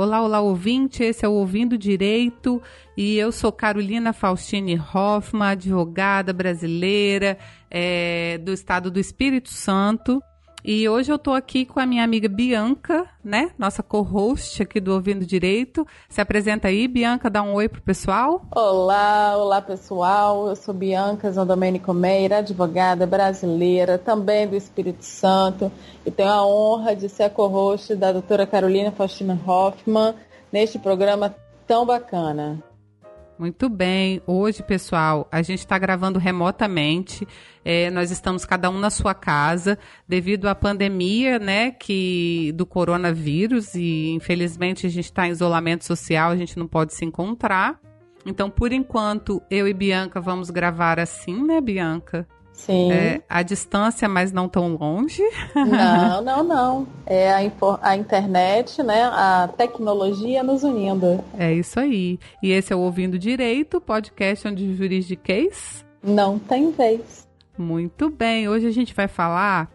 [0.00, 1.02] Olá, olá, ouvinte.
[1.02, 2.62] Esse é o Ouvindo Direito
[2.96, 7.36] e eu sou Carolina Faustine Hoffman, advogada brasileira
[7.68, 10.22] é, do estado do Espírito Santo.
[10.64, 13.52] E hoje eu estou aqui com a minha amiga Bianca, né?
[13.56, 15.86] Nossa co-host aqui do Ouvindo Direito.
[16.08, 18.42] Se apresenta aí, Bianca, dá um oi pro pessoal.
[18.50, 20.48] Olá, olá pessoal.
[20.48, 25.70] Eu sou Bianca Zandomenico Meira, advogada brasileira, também do Espírito Santo.
[26.04, 30.12] E tenho a honra de ser a co-host da doutora Carolina Faustina Hoffman
[30.52, 31.34] neste programa
[31.68, 32.60] tão bacana.
[33.38, 34.20] Muito bem.
[34.26, 37.26] Hoje, pessoal, a gente está gravando remotamente.
[37.64, 43.76] É, nós estamos cada um na sua casa devido à pandemia, né, que do coronavírus
[43.76, 47.78] e infelizmente a gente está em isolamento social, a gente não pode se encontrar.
[48.26, 52.26] Então, por enquanto, eu e Bianca vamos gravar assim, né, Bianca?
[52.58, 52.90] Sim.
[52.90, 55.22] É, a distância, mas não tão longe.
[55.54, 56.86] Não, não, não.
[57.06, 57.38] É a,
[57.82, 59.04] a, internet, né?
[59.04, 61.24] A tecnologia nos unindo.
[61.38, 62.18] É isso aí.
[62.42, 67.28] E esse é o Ouvindo Direito, podcast onde juridiquês não tem vez.
[67.56, 68.48] Muito bem.
[68.48, 69.70] Hoje a gente vai falar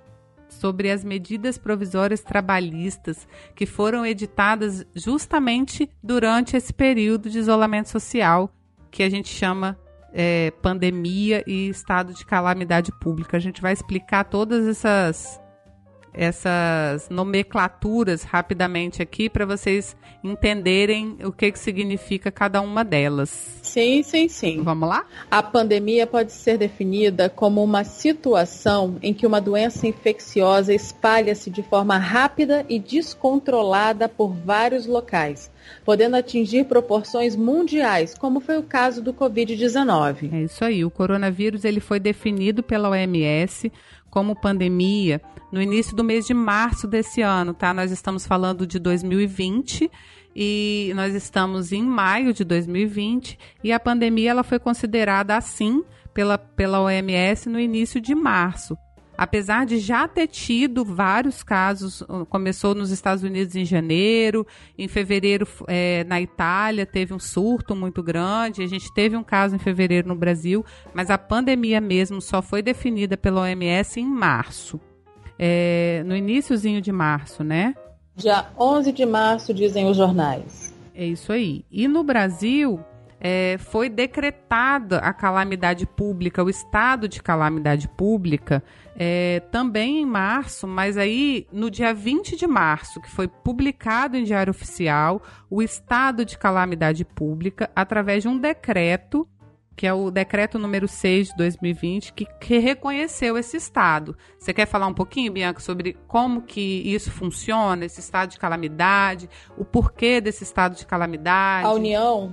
[0.48, 8.50] sobre as medidas provisórias trabalhistas que foram editadas justamente durante esse período de isolamento social
[8.90, 9.78] que a gente chama
[10.14, 13.38] é, pandemia e estado de calamidade pública.
[13.38, 15.42] A gente vai explicar todas essas
[16.14, 23.60] essas nomenclaturas rapidamente aqui para vocês entenderem o que, que significa cada uma delas.
[23.62, 24.62] Sim, sim, sim.
[24.62, 25.06] Vamos lá?
[25.30, 31.64] A pandemia pode ser definida como uma situação em que uma doença infecciosa espalha-se de
[31.64, 35.52] forma rápida e descontrolada por vários locais,
[35.84, 40.32] podendo atingir proporções mundiais, como foi o caso do Covid-19.
[40.34, 40.86] É isso aí.
[40.86, 43.72] O coronavírus ele foi definido pela OMS
[44.14, 45.20] como pandemia
[45.52, 47.74] no início do mês de março desse ano, tá?
[47.74, 49.90] Nós estamos falando de 2020
[50.36, 56.38] e nós estamos em maio de 2020 e a pandemia ela foi considerada assim pela,
[56.38, 58.78] pela OMS no início de março
[59.24, 64.46] apesar de já ter tido vários casos, começou nos Estados Unidos em janeiro,
[64.78, 69.56] em fevereiro é, na Itália teve um surto muito grande, a gente teve um caso
[69.56, 74.80] em fevereiro no Brasil, mas a pandemia mesmo só foi definida pela OMS em março,
[75.40, 77.74] é, no iníciozinho de março, né?
[78.16, 80.74] Dia 11 de março, dizem os jornais.
[80.94, 81.66] É isso aí.
[81.72, 82.80] E no Brasil,
[83.24, 88.62] é, foi decretada a calamidade pública, o estado de calamidade pública,
[88.98, 94.26] é, também em março, mas aí no dia 20 de março, que foi publicado em
[94.26, 99.26] Diário Oficial, o estado de calamidade pública, através de um decreto
[99.76, 104.16] que é o decreto número 6 de 2020, que, que, reconheceu esse estado.
[104.38, 109.28] Você quer falar um pouquinho, Bianca, sobre como que isso funciona, esse estado de calamidade,
[109.58, 111.66] o porquê desse estado de calamidade?
[111.66, 112.32] A União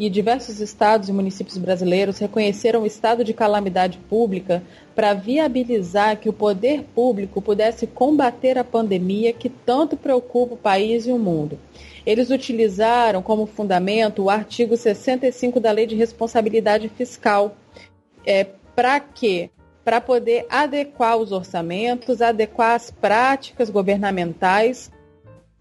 [0.00, 4.62] e diversos estados e municípios brasileiros reconheceram o estado de calamidade pública
[4.94, 11.06] para viabilizar que o poder público pudesse combater a pandemia que tanto preocupa o país
[11.06, 11.58] e o mundo.
[12.06, 17.54] Eles utilizaram como fundamento o artigo 65 da Lei de Responsabilidade Fiscal.
[18.24, 18.44] É,
[18.74, 19.50] para quê?
[19.84, 24.90] Para poder adequar os orçamentos, adequar as práticas governamentais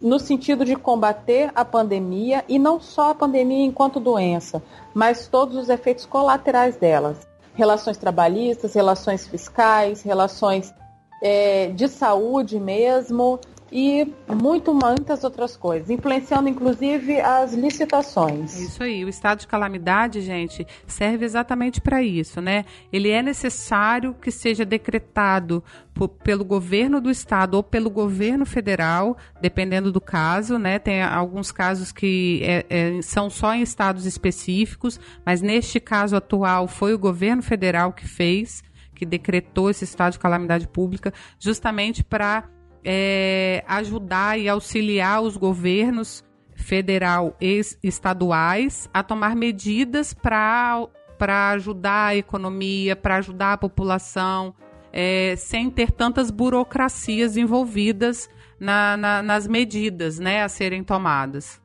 [0.01, 5.57] no sentido de combater a pandemia e não só a pandemia enquanto doença, mas todos
[5.57, 7.27] os efeitos colaterais delas.
[7.53, 10.73] Relações trabalhistas, relações fiscais, relações
[11.21, 13.39] é, de saúde mesmo,
[13.71, 18.59] e muito, muitas outras coisas, influenciando inclusive as licitações.
[18.59, 22.65] Isso aí, o estado de calamidade, gente, serve exatamente para isso, né?
[22.91, 25.63] Ele é necessário que seja decretado
[26.23, 30.79] pelo governo do estado ou pelo governo federal, dependendo do caso, né?
[30.79, 36.67] Tem alguns casos que é, é, são só em estados específicos, mas neste caso atual
[36.67, 38.63] foi o governo federal que fez,
[38.95, 42.49] que decretou esse estado de calamidade pública, justamente para
[42.83, 46.23] é, ajudar e auxiliar os governos
[46.55, 50.89] federal e estaduais a tomar medidas para
[51.51, 54.53] ajudar a economia, para ajudar a população,
[54.91, 58.29] é, sem ter tantas burocracias envolvidas
[58.59, 61.61] na, na, nas medidas né, a serem tomadas.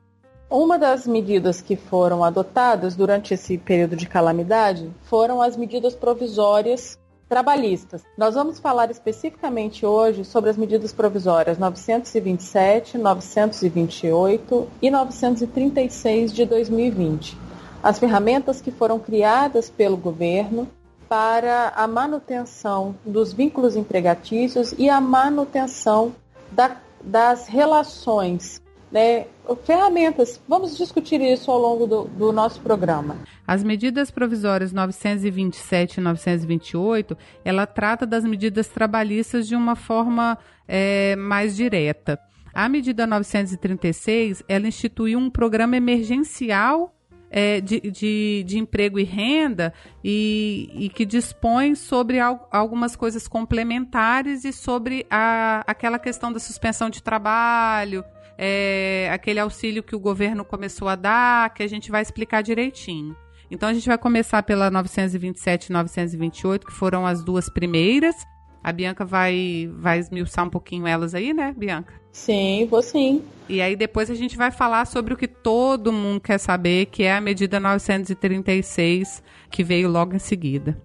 [0.49, 6.99] Uma das medidas que foram adotadas durante esse período de calamidade foram as medidas provisórias
[7.27, 8.03] trabalhistas.
[8.17, 17.37] Nós vamos falar especificamente hoje sobre as medidas provisórias 927, 928 e 936 de 2020.
[17.81, 20.67] As ferramentas que foram criadas pelo governo
[21.07, 26.15] para a manutenção dos vínculos empregatícios e a manutenção
[26.51, 28.61] da, das relações
[28.91, 29.25] né,
[29.63, 30.41] ferramentas.
[30.47, 33.17] Vamos discutir isso ao longo do, do, nosso programa.
[33.45, 40.37] As medidas provisórias 927 e 928, ela trata das medidas trabalhistas de uma forma
[40.67, 42.19] é, mais direta.
[42.53, 46.95] A medida 936, ela instituiu um programa emergencial
[47.29, 53.27] é, de, de, de, emprego e renda e, e que dispõe sobre al, algumas coisas
[53.27, 58.05] complementares e sobre a, aquela questão da suspensão de trabalho,
[58.37, 63.15] é, aquele auxílio que o governo começou a dar, que a gente vai explicar direitinho.
[63.49, 68.15] Então a gente vai começar pela 927 e 928, que foram as duas primeiras.
[68.63, 71.93] A Bianca vai, vai esmiuçar um pouquinho elas aí, né, Bianca?
[72.11, 73.23] Sim, vou sim.
[73.47, 77.03] E aí depois a gente vai falar sobre o que todo mundo quer saber, que
[77.03, 79.21] é a medida 936,
[79.51, 80.81] que veio logo em seguida.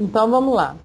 [0.00, 0.76] Então vamos lá.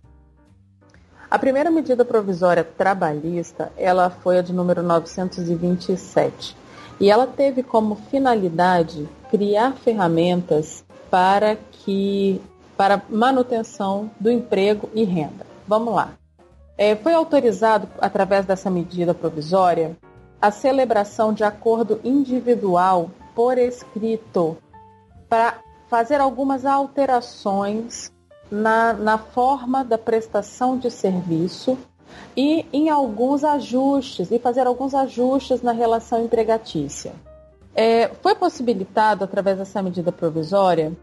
[1.30, 6.56] A primeira medida provisória trabalhista, ela foi a de número 927.
[7.02, 12.42] E ela teve como finalidade criar ferramentas para que
[12.78, 15.46] para manutenção do emprego e renda.
[15.68, 16.12] Vamos lá.
[16.78, 19.98] É, foi autorizado, através dessa medida provisória,
[20.42, 24.56] a celebração de acordo individual por escrito
[25.28, 25.60] para
[25.90, 28.12] fazer algumas alterações
[28.50, 31.78] na, na forma da prestação de serviço
[32.36, 37.14] e em alguns ajustes, e fazer alguns ajustes na relação empregatícia.
[37.76, 40.94] É, foi possibilitado, através dessa medida provisória,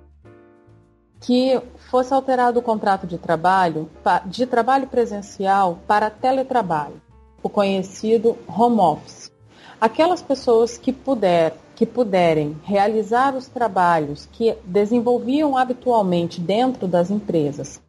[1.20, 1.61] que
[1.91, 3.88] fosse alterado o contrato de trabalho
[4.26, 7.00] de trabalho presencial para teletrabalho,
[7.43, 9.32] o conhecido home office.
[9.81, 17.81] Aquelas pessoas que puder, que puderem realizar os trabalhos que desenvolviam habitualmente dentro das empresas,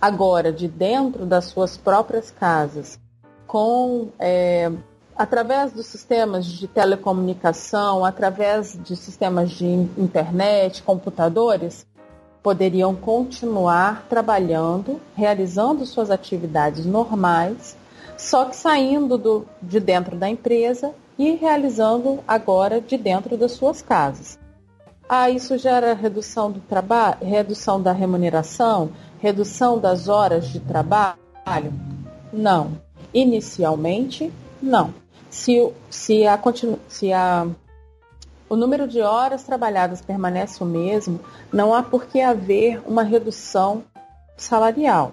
[0.00, 2.98] agora de dentro das suas próprias casas,
[3.46, 4.70] com é,
[5.16, 11.86] através dos sistemas de telecomunicação, através de sistemas de internet, computadores,
[12.42, 17.76] poderiam continuar trabalhando, realizando suas atividades normais,
[18.16, 23.82] só que saindo do, de dentro da empresa e realizando agora de dentro das suas
[23.82, 24.38] casas.
[25.08, 28.90] Ah, isso gera redução do trabalho, redução da remuneração,
[29.20, 31.72] redução das horas de trabalho?
[32.32, 32.72] Não.
[33.14, 34.92] Inicialmente, não.
[35.30, 36.38] Se, se, a,
[36.88, 37.46] se a
[38.48, 41.20] o número de horas trabalhadas permanece o mesmo,
[41.52, 43.82] não há por que haver uma redução
[44.36, 45.12] salarial.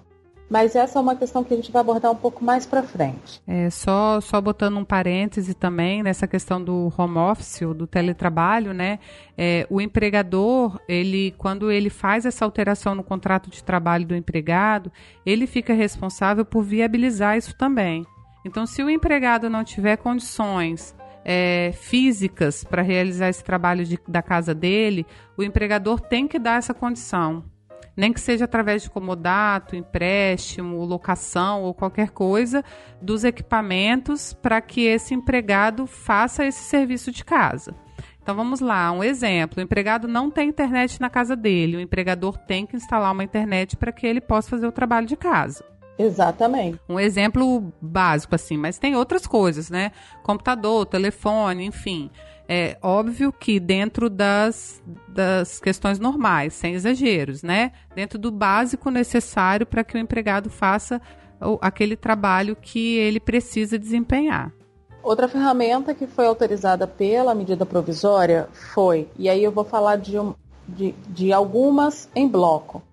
[0.53, 3.41] Mas essa é uma questão que a gente vai abordar um pouco mais para frente.
[3.47, 8.99] É, só, só botando um parêntese também nessa questão do home office, do teletrabalho, né?
[9.35, 14.91] É, o empregador, ele, quando ele faz essa alteração no contrato de trabalho do empregado,
[15.25, 18.05] ele fica responsável por viabilizar isso também.
[18.45, 20.95] Então, se o empregado não tiver condições
[21.25, 25.03] é, físicas para realizar esse trabalho de, da casa dele,
[25.35, 27.43] o empregador tem que dar essa condição.
[27.95, 32.63] Nem que seja através de comodato, empréstimo, locação ou qualquer coisa
[33.01, 37.75] dos equipamentos para que esse empregado faça esse serviço de casa.
[38.21, 42.37] Então vamos lá, um exemplo: o empregado não tem internet na casa dele, o empregador
[42.37, 45.63] tem que instalar uma internet para que ele possa fazer o trabalho de casa.
[45.97, 46.79] Exatamente.
[46.89, 49.91] Um exemplo básico, assim, mas tem outras coisas, né?
[50.23, 52.09] Computador, telefone, enfim.
[52.55, 57.71] É óbvio que dentro das, das questões normais, sem exageros, né?
[57.95, 61.01] Dentro do básico necessário para que o empregado faça
[61.59, 64.53] aquele trabalho que ele precisa desempenhar.
[65.01, 70.13] Outra ferramenta que foi autorizada pela medida provisória foi, e aí eu vou falar de,
[70.67, 72.83] de, de algumas em bloco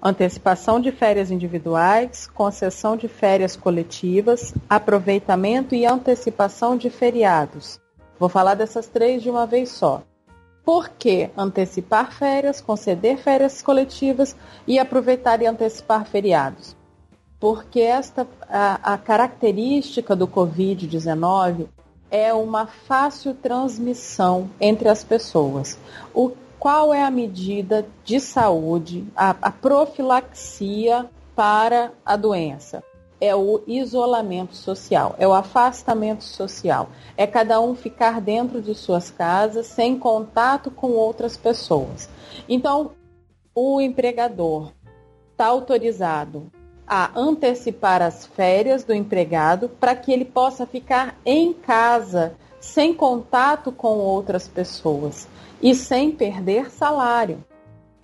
[0.00, 7.80] antecipação de férias individuais, concessão de férias coletivas, aproveitamento e antecipação de feriados.
[8.20, 10.02] Vou falar dessas três de uma vez só.
[10.62, 14.36] Por que antecipar férias, conceder férias coletivas
[14.66, 16.76] e aproveitar e antecipar feriados?
[17.40, 21.66] Porque esta a, a característica do Covid-19
[22.10, 25.78] é uma fácil transmissão entre as pessoas.
[26.12, 32.84] O qual é a medida de saúde, a, a profilaxia para a doença?
[33.20, 36.88] É o isolamento social, é o afastamento social.
[37.16, 42.08] É cada um ficar dentro de suas casas sem contato com outras pessoas.
[42.48, 42.92] Então,
[43.54, 44.72] o empregador
[45.32, 46.50] está autorizado
[46.86, 53.70] a antecipar as férias do empregado para que ele possa ficar em casa sem contato
[53.70, 55.28] com outras pessoas
[55.62, 57.44] e sem perder salário.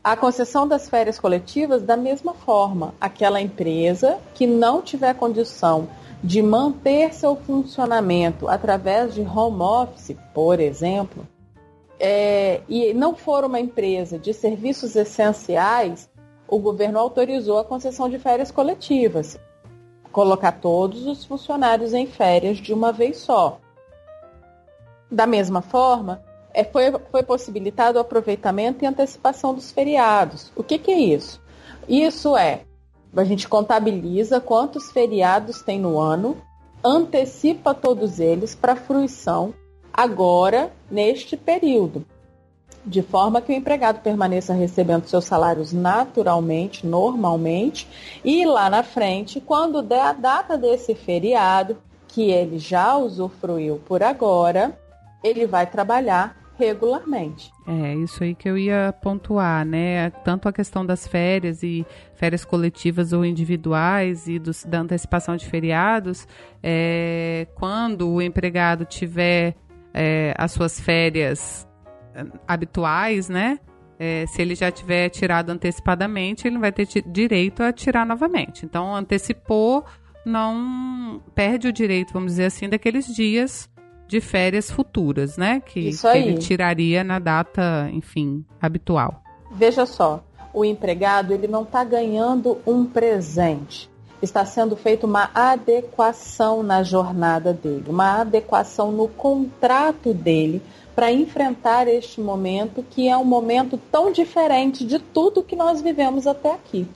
[0.06, 5.88] A concessão das férias coletivas, da mesma forma, aquela empresa que não tiver condição
[6.22, 11.26] de manter seu funcionamento através de home office, por exemplo,
[11.98, 16.08] é, e não for uma empresa de serviços essenciais,
[16.46, 19.36] o governo autorizou a concessão de férias coletivas,
[20.12, 23.58] colocar todos os funcionários em férias de uma vez só.
[25.10, 26.22] Da mesma forma,
[26.56, 30.50] é, foi, foi possibilitado o aproveitamento e antecipação dos feriados.
[30.56, 31.38] O que, que é isso?
[31.86, 32.62] Isso é,
[33.14, 36.38] a gente contabiliza quantos feriados tem no ano,
[36.82, 39.52] antecipa todos eles para fruição
[39.92, 42.06] agora, neste período,
[42.86, 47.86] de forma que o empregado permaneça recebendo seus salários naturalmente, normalmente,
[48.24, 51.76] e lá na frente, quando der a data desse feriado,
[52.08, 54.78] que ele já usufruiu por agora,
[55.22, 57.52] ele vai trabalhar regularmente.
[57.66, 60.10] É, isso aí que eu ia pontuar, né?
[60.24, 65.46] Tanto a questão das férias e férias coletivas ou individuais e dos, da antecipação de
[65.46, 66.26] feriados,
[66.62, 69.54] é, quando o empregado tiver
[69.92, 71.68] é, as suas férias
[72.14, 73.58] é, habituais, né?
[73.98, 78.66] É, se ele já tiver tirado antecipadamente, ele vai ter direito a tirar novamente.
[78.66, 79.84] Então, antecipou,
[80.24, 83.70] não perde o direito, vamos dizer assim, daqueles dias
[84.06, 85.60] de férias futuras, né?
[85.60, 89.22] Que, que ele tiraria na data, enfim, habitual.
[89.50, 90.22] Veja só,
[90.52, 93.90] o empregado ele não está ganhando um presente.
[94.22, 100.62] Está sendo feita uma adequação na jornada dele, uma adequação no contrato dele
[100.94, 106.26] para enfrentar este momento que é um momento tão diferente de tudo que nós vivemos
[106.26, 106.88] até aqui.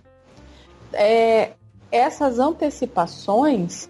[0.94, 1.50] É,
[1.92, 3.88] essas antecipações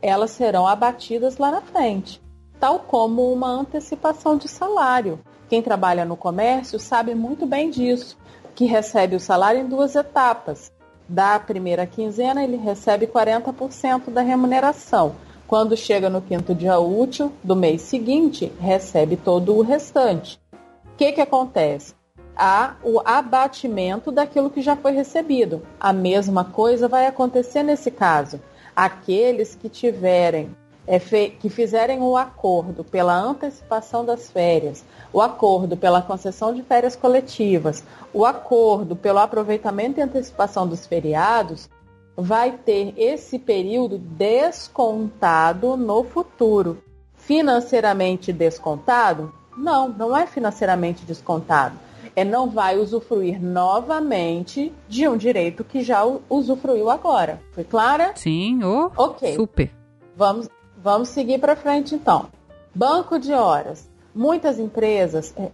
[0.00, 2.22] elas serão abatidas lá na frente
[2.60, 5.18] tal como uma antecipação de salário.
[5.48, 8.16] Quem trabalha no comércio sabe muito bem disso,
[8.54, 10.70] que recebe o salário em duas etapas.
[11.08, 15.16] Da primeira quinzena, ele recebe 40% da remuneração.
[15.48, 20.38] Quando chega no quinto dia útil do mês seguinte, recebe todo o restante.
[20.84, 21.94] O que, que acontece?
[22.36, 25.66] Há o abatimento daquilo que já foi recebido.
[25.80, 28.40] A mesma coisa vai acontecer nesse caso.
[28.76, 30.54] Aqueles que tiverem
[30.90, 36.96] é que fizerem o acordo pela antecipação das férias, o acordo pela concessão de férias
[36.96, 41.70] coletivas, o acordo pelo aproveitamento e antecipação dos feriados,
[42.16, 46.82] vai ter esse período descontado no futuro.
[47.14, 49.32] Financeiramente descontado?
[49.56, 51.78] Não, não é financeiramente descontado.
[52.16, 57.40] É não vai usufruir novamente de um direito que já usufruiu agora.
[57.52, 58.10] Foi clara?
[58.16, 59.36] Sim, oh, ok.
[59.36, 59.70] Super.
[60.16, 60.48] Vamos,
[60.82, 62.28] Vamos seguir para frente então.
[62.74, 63.86] Banco de horas.
[64.14, 65.50] Muitas empresas, é,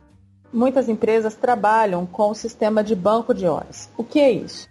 [0.53, 3.91] muitas empresas trabalham com o sistema de banco de horas.
[3.97, 4.69] O que é isso?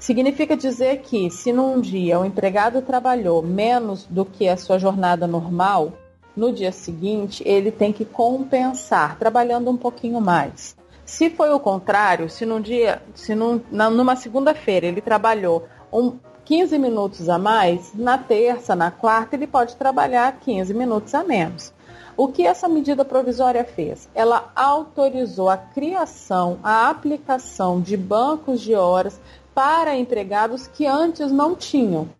[0.00, 5.28] Significa dizer que se num dia o empregado trabalhou menos do que a sua jornada
[5.28, 5.92] normal,
[6.36, 10.76] no dia seguinte ele tem que compensar trabalhando um pouquinho mais.
[11.04, 16.16] Se foi o contrário, se num dia, se num, numa segunda-feira ele trabalhou um,
[16.52, 21.72] 15 minutos a mais, na terça, na quarta, ele pode trabalhar 15 minutos a menos.
[22.14, 24.06] O que essa medida provisória fez?
[24.14, 29.18] Ela autorizou a criação, a aplicação de bancos de horas
[29.54, 32.10] para empregados que antes não tinham.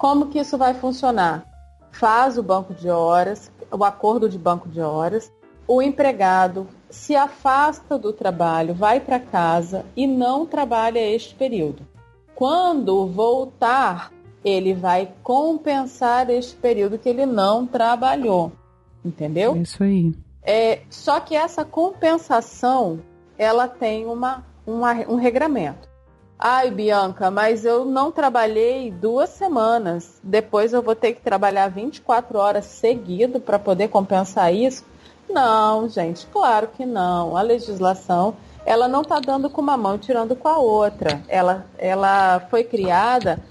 [0.00, 1.44] Como que isso vai funcionar?
[1.92, 5.30] Faz o banco de horas, o acordo de banco de horas,
[5.68, 11.86] o empregado se afasta do trabalho, vai para casa e não trabalha este período.
[12.40, 14.10] Quando voltar,
[14.42, 18.50] ele vai compensar este período que ele não trabalhou.
[19.04, 19.54] Entendeu?
[19.58, 20.14] Isso aí.
[20.42, 23.00] É, só que essa compensação,
[23.36, 25.86] ela tem uma, uma, um regramento.
[26.38, 30.18] Ai, Bianca, mas eu não trabalhei duas semanas.
[30.24, 34.82] Depois eu vou ter que trabalhar 24 horas seguido para poder compensar isso?
[35.28, 37.36] Não, gente, claro que não.
[37.36, 41.22] A legislação ela não está dando com uma mão tirando com a outra.
[41.28, 43.42] Ela, ela foi criada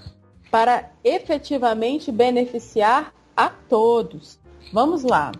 [0.50, 4.38] para efetivamente beneficiar a todos.
[4.72, 5.32] Vamos lá.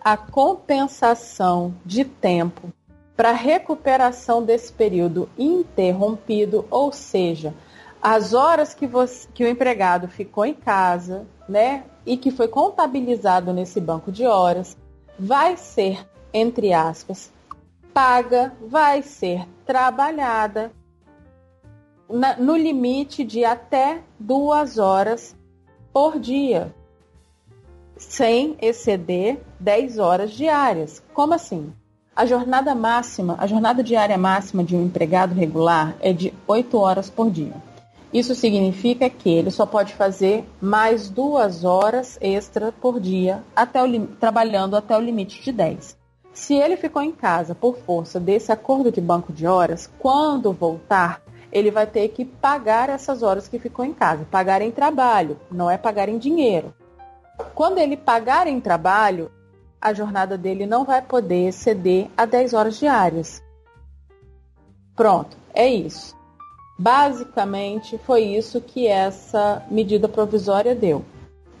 [0.00, 2.72] A compensação de tempo
[3.16, 7.54] para recuperação desse período interrompido, ou seja,
[8.02, 13.52] as horas que, você, que o empregado ficou em casa, né, e que foi contabilizado
[13.52, 14.76] nesse banco de horas,
[15.18, 17.32] vai ser, entre aspas,
[17.94, 20.72] paga vai ser trabalhada
[22.10, 25.36] na, no limite de até duas horas
[25.92, 26.74] por dia,
[27.96, 31.00] sem exceder 10 horas diárias.
[31.14, 31.72] Como assim?
[32.16, 37.08] A jornada máxima, a jornada diária máxima de um empregado regular é de 8 horas
[37.08, 37.54] por dia.
[38.12, 44.06] Isso significa que ele só pode fazer mais duas horas extra por dia, até o,
[44.06, 46.03] trabalhando até o limite de 10.
[46.34, 51.22] Se ele ficou em casa por força desse acordo de banco de horas, quando voltar,
[51.52, 54.26] ele vai ter que pagar essas horas que ficou em casa.
[54.28, 56.74] Pagar em trabalho, não é pagar em dinheiro.
[57.54, 59.30] Quando ele pagar em trabalho,
[59.80, 63.40] a jornada dele não vai poder exceder a 10 horas diárias.
[64.96, 66.16] Pronto, é isso.
[66.76, 71.04] Basicamente, foi isso que essa medida provisória deu.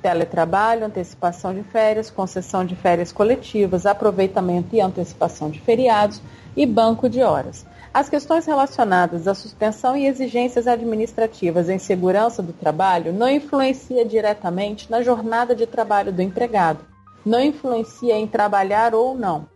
[0.04, 6.20] Teletrabalho, antecipação de férias, concessão de férias coletivas, aproveitamento e antecipação de feriados
[6.54, 7.64] e banco de horas.
[7.94, 14.90] As questões relacionadas à suspensão e exigências administrativas em segurança do trabalho não influencia diretamente
[14.90, 16.80] na jornada de trabalho do empregado,
[17.24, 19.48] não influencia em trabalhar ou não.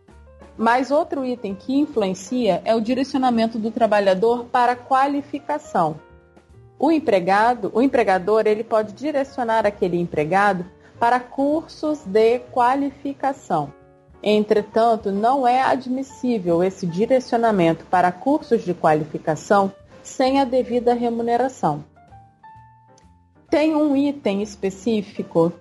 [0.57, 6.08] Mas outro item que influencia é o direcionamento do trabalhador para qualificação.
[6.78, 10.64] O empregado, o empregador, ele pode direcionar aquele empregado
[10.99, 13.73] para cursos de qualificação.
[14.23, 21.85] Entretanto, não é admissível esse direcionamento para cursos de qualificação sem a devida remuneração.
[23.50, 25.52] Tem um item específico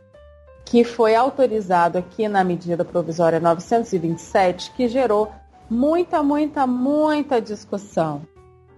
[0.66, 5.32] que foi autorizado aqui na medida provisória 927 que gerou
[5.70, 8.22] muita, muita, muita discussão.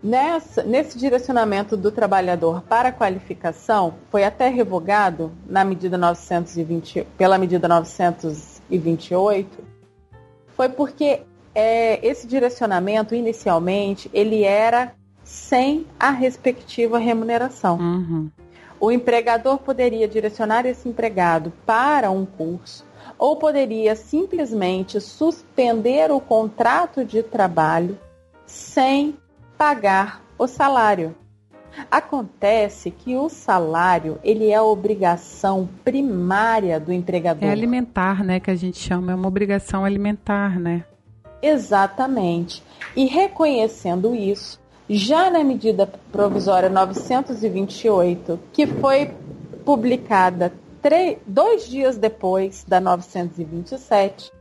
[0.01, 7.67] Nessa, nesse direcionamento do trabalhador para qualificação, foi até revogado na medida 920, pela medida
[7.67, 9.61] 928,
[10.55, 17.77] foi porque é, esse direcionamento, inicialmente, ele era sem a respectiva remuneração.
[17.77, 18.31] Uhum.
[18.79, 22.85] O empregador poderia direcionar esse empregado para um curso
[23.17, 27.99] ou poderia simplesmente suspender o contrato de trabalho
[28.45, 29.18] sem
[29.59, 31.13] pagar o salário.
[31.91, 37.43] Acontece que o salário, ele é a obrigação primária do empregador.
[37.43, 40.85] É alimentar, né, que a gente chama, é uma obrigação alimentar, né?
[41.41, 42.63] Exatamente.
[42.95, 49.13] E reconhecendo isso, já na medida provisória 928, que foi
[49.65, 50.53] publicada
[51.27, 54.31] dois dias depois da 927,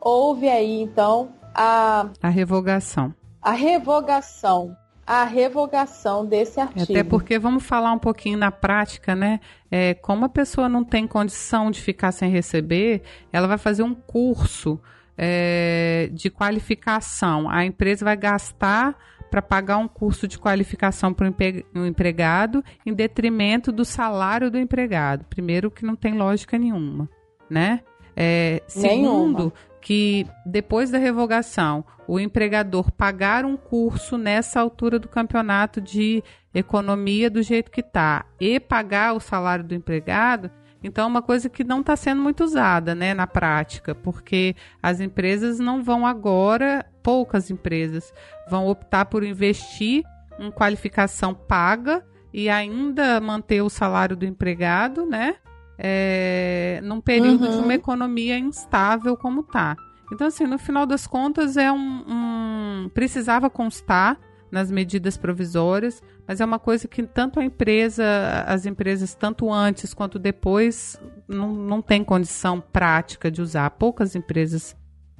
[0.00, 3.14] houve aí então a a revogação.
[3.42, 4.76] A revogação
[5.10, 6.84] a revogação desse artigo.
[6.84, 9.40] Até porque vamos falar um pouquinho na prática, né?
[9.68, 13.92] É, como a pessoa não tem condição de ficar sem receber, ela vai fazer um
[13.92, 14.80] curso
[15.18, 17.50] é, de qualificação.
[17.50, 18.96] A empresa vai gastar
[19.28, 21.28] para pagar um curso de qualificação para
[21.74, 25.24] o empregado em detrimento do salário do empregado.
[25.24, 27.08] Primeiro, que não tem lógica nenhuma,
[27.50, 27.80] né?
[28.16, 35.08] É, segundo, nenhuma que depois da revogação o empregador pagar um curso nessa altura do
[35.08, 40.50] campeonato de economia do jeito que está e pagar o salário do empregado,
[40.82, 45.00] então é uma coisa que não está sendo muito usada né, na prática, porque as
[45.00, 48.12] empresas não vão agora, poucas empresas,
[48.48, 50.02] vão optar por investir
[50.38, 55.36] em qualificação paga e ainda manter o salário do empregado, né?
[55.82, 57.50] É, num período uhum.
[57.50, 57.72] de uma uhum.
[57.72, 59.74] economia instável como tá.
[60.12, 64.18] Então, assim, no final das contas, é um, um, precisava constar
[64.50, 68.04] nas medidas provisórias, mas é uma coisa que tanto a empresa,
[68.46, 73.70] as empresas, tanto antes quanto depois, não, não tem condição prática de usar.
[73.70, 74.76] Poucas empresas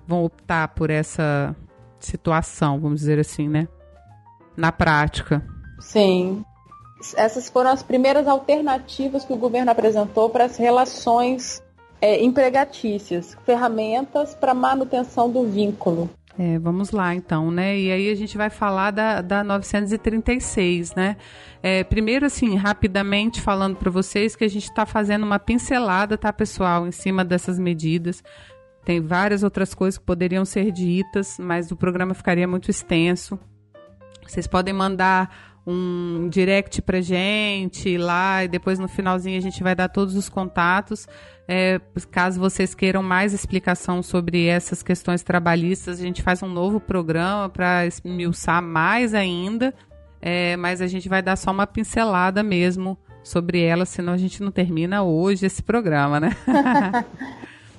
[0.07, 1.57] vão optar por essa
[1.99, 3.67] situação, vamos dizer assim, né?
[4.57, 5.43] Na prática.
[5.79, 6.45] Sim
[7.17, 11.63] essas foram as primeiras alternativas que o governo apresentou para as relações
[12.01, 16.09] é, empregatícias, ferramentas para manutenção do vínculo.
[16.39, 17.79] É, vamos lá então, né?
[17.79, 21.17] E aí a gente vai falar da, da 936, né?
[21.63, 26.33] É, primeiro, assim, rapidamente falando para vocês que a gente está fazendo uma pincelada, tá,
[26.33, 28.23] pessoal, em cima dessas medidas.
[28.85, 33.39] Tem várias outras coisas que poderiam ser ditas, mas o programa ficaria muito extenso.
[34.27, 39.75] Vocês podem mandar um direct pra gente lá e depois no finalzinho a gente vai
[39.75, 41.07] dar todos os contatos.
[41.47, 46.79] É, caso vocês queiram mais explicação sobre essas questões trabalhistas, a gente faz um novo
[46.79, 49.75] programa para esmiuçar mais ainda,
[50.23, 54.43] é, mas a gente vai dar só uma pincelada mesmo sobre ela, senão a gente
[54.43, 56.37] não termina hoje esse programa, né?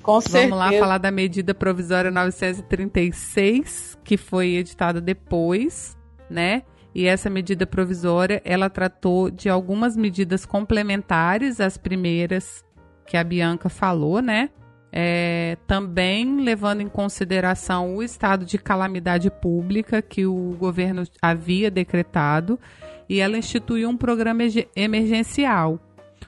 [0.02, 0.48] Com certeza.
[0.48, 5.96] Vamos lá falar da medida provisória 936, que foi editada depois,
[6.28, 6.62] né?
[6.94, 12.64] E essa medida provisória ela tratou de algumas medidas complementares às primeiras
[13.06, 14.50] que a Bianca falou, né?
[14.94, 22.60] É, também levando em consideração o estado de calamidade pública que o governo havia decretado
[23.08, 24.42] e ela instituiu um programa
[24.76, 25.80] emergencial.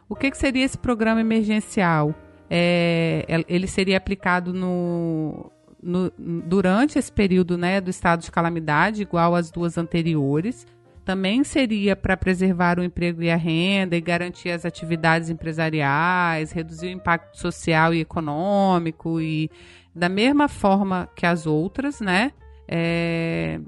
[0.08, 2.14] O que, que seria esse programa emergencial?
[2.48, 5.50] É, ele seria aplicado no,
[5.84, 10.66] no, durante esse período né, do estado de calamidade, igual às duas anteriores.
[11.04, 16.86] Também seria para preservar o emprego e a renda e garantir as atividades empresariais, reduzir
[16.86, 19.50] o impacto social e econômico e
[19.94, 22.32] da mesma forma que as outras, né?
[22.66, 23.60] É,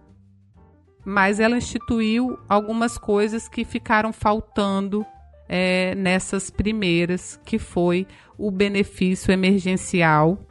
[1.04, 5.04] mas ela instituiu algumas coisas que ficaram faltando
[5.46, 8.06] é, nessas primeiras, que foi
[8.38, 10.45] o benefício emergencial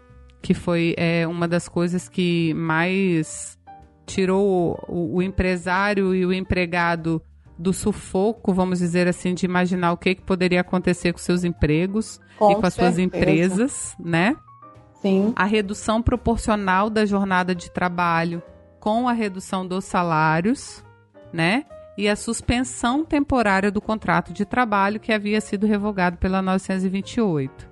[0.46, 3.58] que foi é, uma das coisas que mais
[4.06, 7.20] tirou o, o, empresário e o empregado
[7.58, 12.20] do sufoco, vamos dizer assim, de imaginar o que, que poderia acontecer com seus empregos
[12.38, 12.92] com e com as certeza.
[12.92, 14.36] suas empresas, né?
[15.02, 15.34] Sim.
[15.36, 18.40] A redução proporcional da jornada de trabalho
[18.80, 20.86] com a redução dos salários,
[21.34, 21.66] né?
[21.98, 27.68] E a suspensão temporária do contrato de trabalho que havia sido revogado pela 928.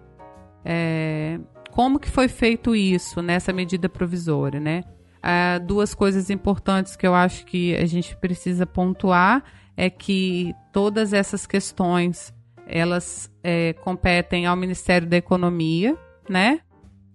[0.65, 1.39] É,
[1.73, 4.83] como que foi feito isso nessa medida provisória, né?
[5.23, 9.43] Ah, duas coisas importantes que eu acho que a gente precisa pontuar
[9.75, 12.31] é que todas essas questões
[12.67, 15.97] elas é, competem ao Ministério da Economia,
[16.29, 16.59] né?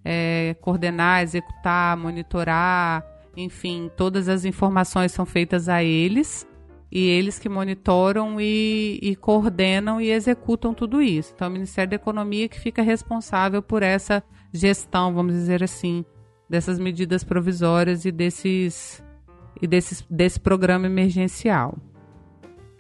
[0.05, 6.49] É, coordenar, executar, monitorar, enfim, todas as informações são feitas a eles
[6.91, 11.33] e eles que monitoram e, e, coordenam e executam tudo isso.
[11.33, 14.21] Então, é o Ministério da Economia que fica responsável por essa
[14.53, 16.05] gestão, vamos dizer assim,
[16.49, 19.03] dessas medidas provisórias e desses
[19.61, 21.77] e desses, desse programa emergencial.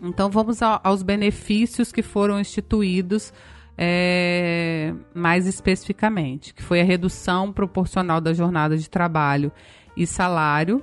[0.01, 3.33] Então vamos aos benefícios que foram instituídos
[3.77, 9.53] é, mais especificamente, que foi a redução proporcional da jornada de trabalho
[9.97, 10.83] e salário.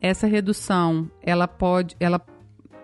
[0.00, 2.18] Essa redução, ela pode, ela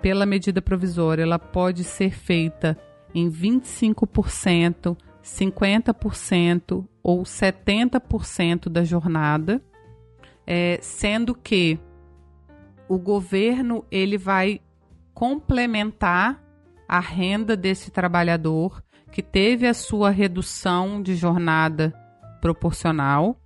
[0.02, 2.78] pela medida provisória, ela pode ser feita
[3.14, 9.60] em 25%, 50% ou 70% da jornada,
[10.46, 11.80] é, sendo que
[12.88, 14.60] o governo ele vai
[15.12, 16.40] complementar
[16.88, 21.92] a renda desse trabalhador que teve a sua redução de jornada
[22.40, 23.36] proporcional.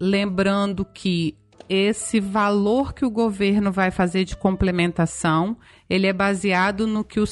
[0.00, 1.36] Lembrando que
[1.68, 7.24] esse valor que o governo vai fazer de complementação, ele é baseado no que o,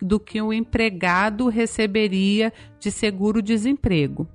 [0.00, 4.26] do que o empregado receberia de seguro-desemprego.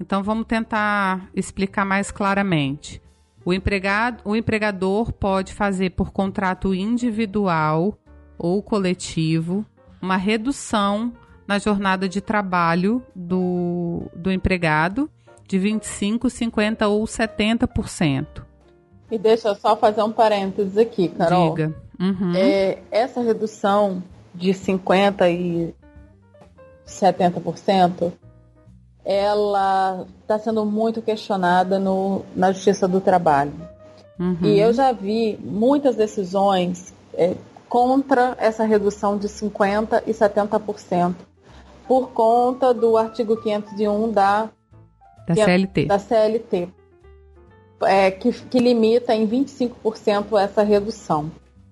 [0.00, 3.00] Então vamos tentar explicar mais claramente.
[3.44, 7.98] O, empregado, o empregador pode fazer por contrato individual
[8.38, 9.64] ou coletivo
[10.00, 11.12] uma redução
[11.46, 15.10] na jornada de trabalho do, do empregado
[15.46, 18.42] de 25, 50 ou 70%.
[19.10, 21.54] E deixa eu só fazer um parênteses aqui, Carol.
[21.54, 21.83] Diga.
[21.98, 22.32] Uhum.
[22.34, 24.02] É, essa redução
[24.34, 25.74] de 50% e
[26.86, 28.12] 70%,
[29.04, 33.52] ela está sendo muito questionada no, na Justiça do Trabalho.
[34.18, 34.38] Uhum.
[34.42, 37.34] E eu já vi muitas decisões é,
[37.68, 41.14] contra essa redução de 50% e 70%,
[41.86, 44.48] por conta do artigo 501 da,
[45.26, 45.86] da CLT.
[45.86, 46.68] Da CLT
[47.82, 51.30] é, que, que limita em 25% essa redução.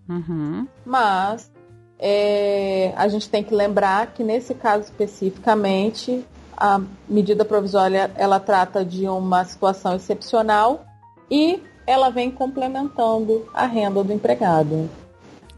[0.09, 0.67] Uhum.
[0.85, 1.51] Mas
[1.99, 6.25] é, a gente tem que lembrar que nesse caso especificamente
[6.57, 10.85] a medida provisória ela trata de uma situação excepcional
[11.31, 14.88] e ela vem complementando a renda do empregado.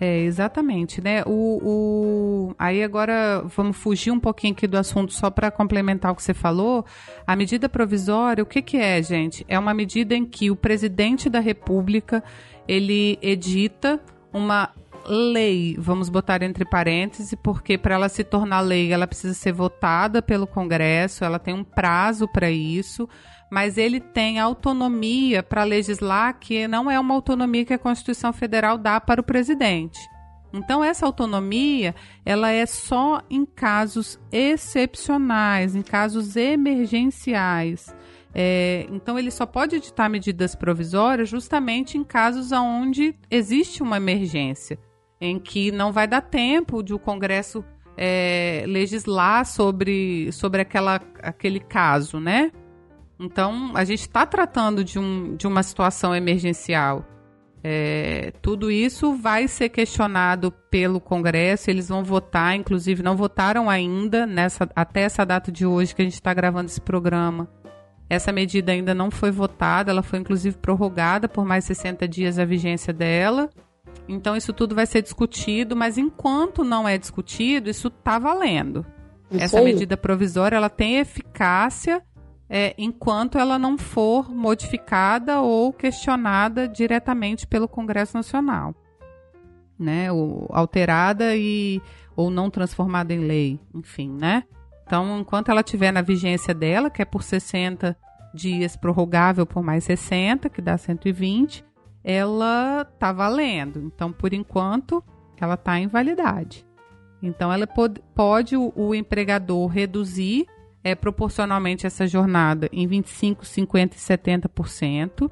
[0.00, 1.22] É, exatamente, né?
[1.24, 2.54] O, o...
[2.58, 6.34] Aí agora vamos fugir um pouquinho aqui do assunto só para complementar o que você
[6.34, 6.84] falou.
[7.26, 9.44] A medida provisória, o que, que é, gente?
[9.48, 12.22] É uma medida em que o presidente da República
[12.66, 14.00] ele edita
[14.34, 14.68] uma
[15.06, 20.20] lei, vamos botar entre parênteses, porque para ela se tornar lei, ela precisa ser votada
[20.20, 23.08] pelo Congresso, ela tem um prazo para isso
[23.54, 28.76] mas ele tem autonomia para legislar que não é uma autonomia que a Constituição Federal
[28.76, 30.00] dá para o presidente.
[30.52, 31.94] Então essa autonomia,
[32.26, 37.94] ela é só em casos excepcionais, em casos emergenciais.
[38.34, 44.76] É, então ele só pode editar medidas provisórias justamente em casos onde existe uma emergência,
[45.20, 47.64] em que não vai dar tempo de o Congresso
[47.96, 52.50] é, legislar sobre, sobre aquela, aquele caso, né?
[53.20, 57.06] Então, a gente está tratando de, um, de uma situação emergencial.
[57.62, 64.26] É, tudo isso vai ser questionado pelo Congresso, eles vão votar, inclusive não votaram ainda
[64.26, 67.48] nessa, até essa data de hoje que a gente está gravando esse programa.
[68.14, 72.44] Essa medida ainda não foi votada, ela foi inclusive prorrogada por mais 60 dias a
[72.44, 73.50] vigência dela.
[74.08, 78.84] Então isso tudo vai ser discutido, mas enquanto não é discutido, isso está valendo.
[79.30, 79.64] Isso Essa aí.
[79.64, 82.02] medida provisória ela tem eficácia
[82.48, 88.74] é, enquanto ela não for modificada ou questionada diretamente pelo Congresso Nacional,
[89.78, 90.12] né?
[90.12, 91.80] Ou alterada e
[92.14, 94.44] ou não transformada em lei, enfim, né?
[94.86, 97.96] Então, enquanto ela tiver na vigência dela, que é por 60
[98.34, 101.64] dias prorrogável por mais 60, que dá 120,
[102.02, 103.80] ela tá valendo.
[103.80, 105.02] Então, por enquanto,
[105.40, 106.66] ela tá em validade.
[107.22, 110.46] Então, ela pode, pode o, o empregador reduzir
[110.82, 115.30] é, proporcionalmente essa jornada em 25, 50 e 70%.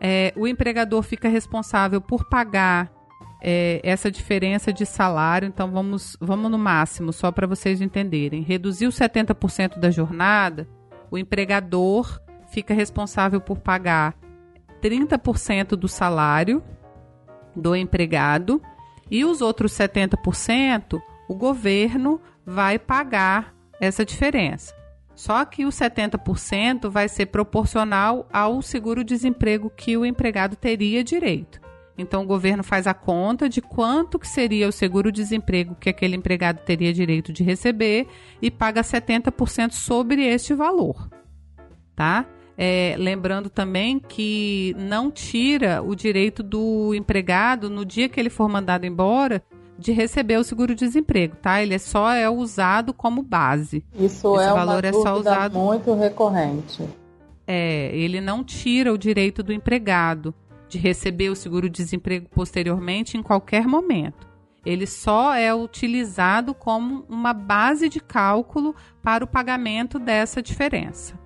[0.00, 2.90] É, o empregador fica responsável por pagar
[3.40, 5.46] é, essa diferença de salário.
[5.46, 8.42] Então, vamos, vamos no máximo, só para vocês entenderem.
[8.42, 10.68] Reduzir os 70% da jornada,
[11.10, 12.21] o empregador
[12.52, 14.14] fica responsável por pagar
[14.82, 16.62] 30% do salário
[17.56, 18.60] do empregado
[19.10, 24.74] e os outros 70% o governo vai pagar essa diferença.
[25.14, 31.60] Só que os 70% vai ser proporcional ao seguro-desemprego que o empregado teria direito.
[31.96, 36.60] Então o governo faz a conta de quanto que seria o seguro-desemprego que aquele empregado
[36.64, 38.08] teria direito de receber
[38.40, 41.10] e paga 70% sobre este valor,
[41.94, 42.26] tá?
[42.56, 48.48] É, lembrando também que não tira o direito do empregado no dia que ele for
[48.48, 49.42] mandado embora
[49.78, 51.62] de receber o seguro-desemprego, tá?
[51.62, 53.84] Ele é só é usado como base.
[53.98, 56.84] Isso Esse é valor uma é só usado muito recorrente.
[57.46, 60.34] É, ele não tira o direito do empregado
[60.68, 64.30] de receber o seguro-desemprego posteriormente em qualquer momento.
[64.64, 71.21] Ele só é utilizado como uma base de cálculo para o pagamento dessa diferença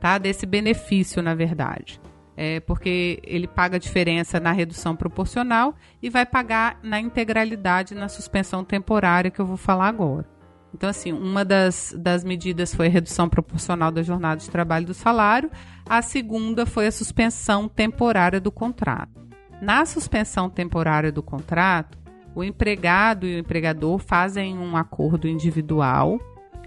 [0.00, 0.18] tá?
[0.18, 2.00] Desse benefício, na verdade.
[2.36, 8.08] É porque ele paga a diferença na redução proporcional e vai pagar na integralidade na
[8.08, 10.24] suspensão temporária que eu vou falar agora.
[10.72, 14.94] Então, assim, uma das, das medidas foi a redução proporcional da jornada de trabalho do
[14.94, 15.50] salário,
[15.88, 19.26] a segunda foi a suspensão temporária do contrato.
[19.60, 21.98] Na suspensão temporária do contrato,
[22.34, 26.20] o empregado e o empregador fazem um acordo individual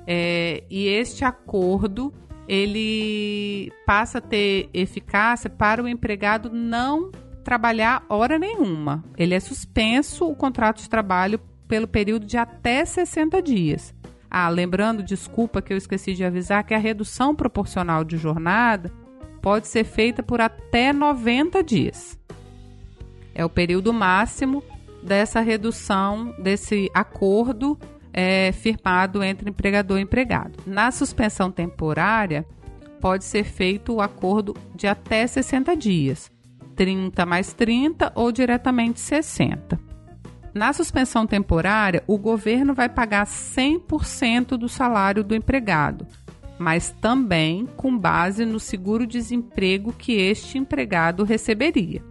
[0.05, 2.13] é, e este acordo
[2.51, 7.09] ele passa a ter eficácia para o empregado não
[7.45, 9.05] trabalhar hora nenhuma.
[9.17, 13.95] Ele é suspenso o contrato de trabalho pelo período de até 60 dias.
[14.29, 18.91] Ah, lembrando, desculpa que eu esqueci de avisar que a redução proporcional de jornada
[19.41, 22.19] pode ser feita por até 90 dias.
[23.33, 24.61] É o período máximo
[25.01, 27.79] dessa redução, desse acordo
[28.13, 30.59] é, firmado entre empregador e empregado.
[30.65, 32.45] Na suspensão temporária,
[32.99, 36.31] pode ser feito o acordo de até 60 dias,
[36.75, 39.79] 30 mais 30 ou diretamente 60.
[40.53, 46.05] Na suspensão temporária, o governo vai pagar 100% do salário do empregado,
[46.59, 52.03] mas também com base no seguro-desemprego que este empregado receberia.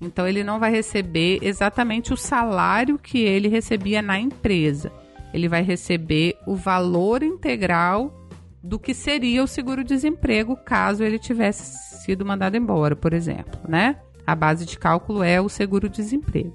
[0.00, 4.92] Então, ele não vai receber exatamente o salário que ele recebia na empresa
[5.32, 8.14] ele vai receber o valor integral
[8.62, 13.96] do que seria o seguro-desemprego caso ele tivesse sido mandado embora, por exemplo, né?
[14.26, 16.54] A base de cálculo é o seguro-desemprego.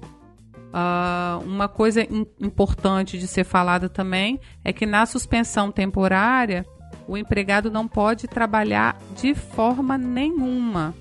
[0.74, 2.06] Uh, uma coisa
[2.40, 6.66] importante de ser falada também é que na suspensão temporária
[7.06, 10.94] o empregado não pode trabalhar de forma nenhuma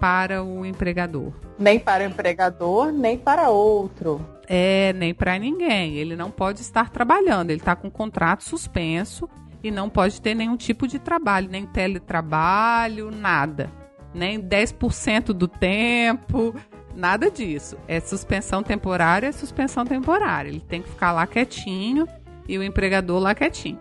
[0.00, 1.32] para o empregador.
[1.58, 4.20] Nem para o empregador, nem para outro.
[4.54, 5.96] É, nem para ninguém.
[5.96, 7.48] Ele não pode estar trabalhando.
[7.48, 9.26] Ele está com contrato suspenso
[9.64, 13.70] e não pode ter nenhum tipo de trabalho, nem teletrabalho, nada.
[14.12, 16.54] Nem 10% do tempo,
[16.94, 17.78] nada disso.
[17.88, 20.50] É suspensão temporária, é suspensão temporária.
[20.50, 22.06] Ele tem que ficar lá quietinho
[22.46, 23.80] e o empregador lá quietinho.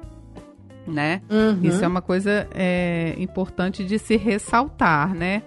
[0.88, 1.22] Né?
[1.30, 1.60] Uhum.
[1.64, 5.44] Isso é uma coisa é, importante de se ressaltar, né?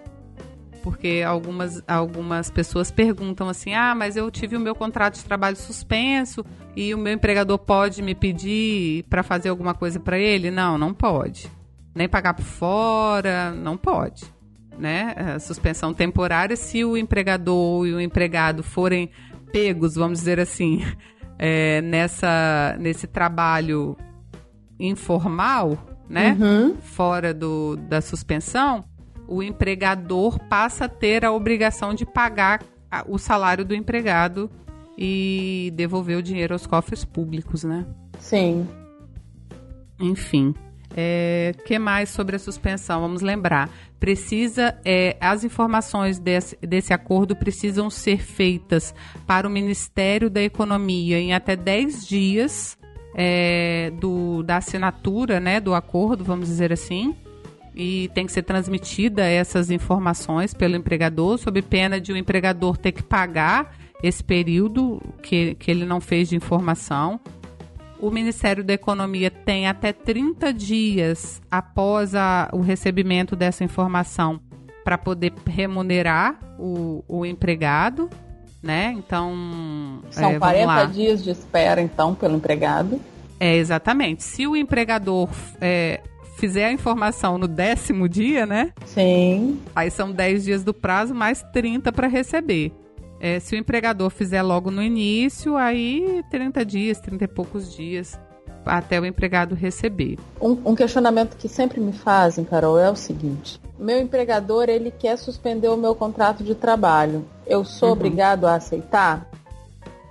[0.85, 5.57] Porque algumas, algumas pessoas perguntam assim: ah, mas eu tive o meu contrato de trabalho
[5.57, 6.45] suspenso
[6.77, 10.51] e o meu empregador pode me pedir para fazer alguma coisa para ele?
[10.51, 11.51] Não, não pode.
[11.95, 14.27] Nem pagar por fora, não pode.
[14.79, 15.15] Né?
[15.17, 19.09] A suspensão temporária, se o empregador e o empregado forem
[19.51, 20.85] pegos, vamos dizer assim,
[21.39, 23.97] é, nessa, nesse trabalho
[24.79, 25.79] informal,
[26.11, 26.37] né?
[26.39, 26.77] Uhum.
[26.77, 28.85] Fora do, da suspensão,
[29.29, 32.63] o empregador passa a ter a obrigação de pagar
[33.09, 34.51] o salário do empregado
[34.97, 37.85] e devolver o dinheiro aos cofres públicos, né?
[38.19, 38.67] Sim.
[39.99, 40.55] Enfim.
[40.97, 43.01] É, que mais sobre a suspensão?
[43.01, 43.69] Vamos lembrar.
[43.99, 48.95] precisa, é, as informações desse, desse acordo precisam ser feitas
[49.27, 52.79] para o Ministério da Economia em até 10 dias
[53.15, 57.17] é, do, da assinatura né, do acordo, vamos dizer assim.
[57.75, 62.93] E tem que ser transmitida essas informações pelo empregador, sob pena de o empregador ter
[62.93, 67.21] que pagar esse período que, que ele não fez de informação
[68.05, 74.41] o Ministério da Economia tem até 30 dias após a, o recebimento dessa informação
[74.85, 78.11] para poder remunerar o, o empregado,
[78.63, 78.95] né?
[78.97, 80.03] Então.
[80.11, 83.01] São é, 40 dias de espera, então, pelo empregado.
[83.41, 84.23] É, exatamente.
[84.23, 86.01] Se o empregador é,
[86.45, 88.71] fizer a informação no décimo dia, né?
[88.85, 89.59] Sim.
[89.75, 92.71] Aí são 10 dias do prazo, mais 30 para receber.
[93.19, 98.21] É, se o empregador fizer logo no início, aí 30 dias, 30 e poucos dias
[98.67, 100.19] até o empregado receber.
[100.39, 105.17] Um, um, questionamento que sempre me fazem, Carol, é o seguinte: meu empregador ele quer
[105.17, 107.25] suspender o meu contrato de trabalho.
[107.47, 107.95] Eu sou uhum.
[107.95, 109.31] obrigado a aceitar?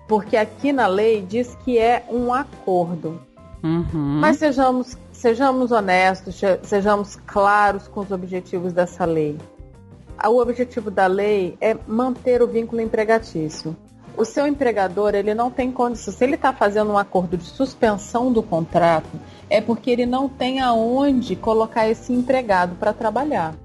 [0.08, 3.22] Porque aqui na lei diz que é um acordo.
[3.64, 4.20] Uhum.
[4.20, 9.38] Mas sejamos, sejamos honestos, sejamos claros com os objetivos dessa lei
[10.30, 13.76] o objetivo da lei é manter o vínculo empregatício.
[14.16, 16.14] O seu empregador, ele não tem condição.
[16.14, 19.10] Se ele está fazendo um acordo de suspensão do contrato,
[19.50, 23.56] é porque ele não tem aonde colocar esse empregado para trabalhar.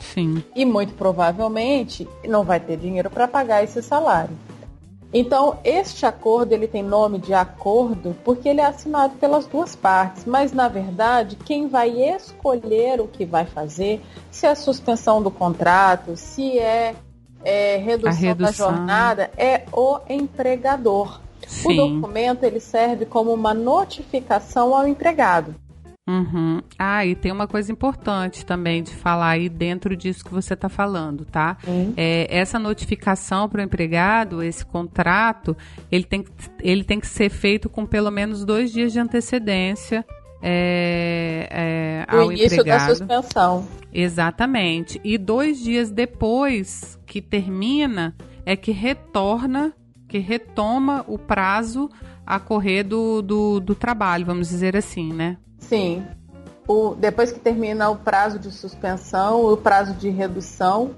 [0.00, 0.42] Sim.
[0.56, 4.36] E muito provavelmente não vai ter dinheiro para pagar esse salário.
[5.12, 10.24] Então, este acordo ele tem nome de acordo porque ele é assinado pelas duas partes,
[10.24, 16.16] mas na verdade, quem vai escolher o que vai fazer, se é suspensão do contrato,
[16.16, 16.94] se é,
[17.44, 21.20] é redução, redução, da jornada, é o empregador.
[21.46, 21.78] Sim.
[21.78, 25.54] O documento ele serve como uma notificação ao empregado.
[26.08, 26.60] Uhum.
[26.76, 30.68] Ah, e tem uma coisa importante também de falar aí dentro disso que você está
[30.68, 31.56] falando, tá?
[31.66, 31.94] Uhum.
[31.96, 35.56] É, essa notificação para o empregado, esse contrato,
[35.90, 36.24] ele tem,
[36.60, 40.04] ele tem que ser feito com pelo menos dois dias de antecedência
[40.42, 42.88] é, é, ao início empregado.
[42.88, 43.68] da suspensão.
[43.92, 45.00] Exatamente.
[45.04, 48.12] E dois dias depois que termina,
[48.44, 49.72] é que retorna,
[50.08, 51.88] que retoma o prazo
[52.26, 55.36] a correr do, do, do trabalho, vamos dizer assim, né?
[55.68, 56.04] Sim.
[56.66, 60.94] O, depois que termina o prazo de suspensão, o prazo de redução,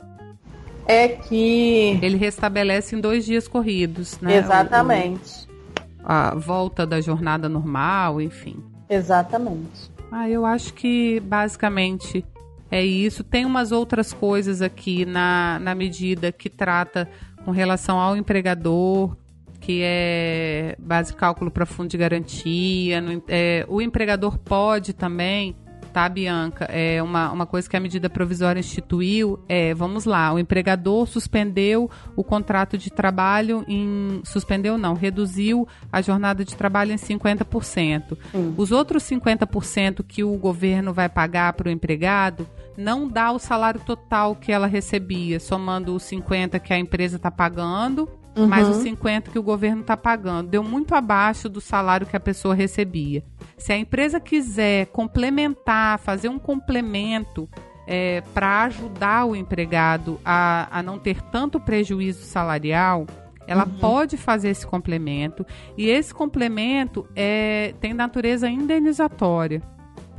[0.86, 1.98] é que.
[2.02, 4.36] Ele restabelece em dois dias corridos, né?
[4.36, 5.48] Exatamente.
[5.48, 8.62] O, a volta da jornada normal, enfim.
[8.88, 9.90] Exatamente.
[10.12, 12.24] Ah, eu acho que basicamente
[12.70, 13.24] é isso.
[13.24, 17.08] Tem umas outras coisas aqui na, na medida que trata
[17.44, 19.16] com relação ao empregador,
[19.64, 23.00] que é base de cálculo para fundo de garantia.
[23.00, 25.56] No, é, o empregador pode também,
[25.90, 26.66] tá, Bianca?
[26.66, 31.90] É uma, uma coisa que a medida provisória instituiu é, vamos lá, o empregador suspendeu
[32.14, 34.20] o contrato de trabalho em.
[34.22, 38.18] Suspendeu não, reduziu a jornada de trabalho em 50%.
[38.34, 38.52] Hum.
[38.58, 42.46] Os outros 50% que o governo vai pagar para o empregado
[42.76, 47.30] não dá o salário total que ela recebia, somando os 50 que a empresa está
[47.30, 48.46] pagando uhum.
[48.46, 50.48] mais os 50 que o governo está pagando.
[50.48, 53.22] Deu muito abaixo do salário que a pessoa recebia.
[53.56, 57.48] Se a empresa quiser complementar, fazer um complemento
[57.86, 63.06] é, para ajudar o empregado a, a não ter tanto prejuízo salarial,
[63.46, 63.78] ela uhum.
[63.78, 65.44] pode fazer esse complemento
[65.76, 69.62] e esse complemento é, tem natureza indenizatória.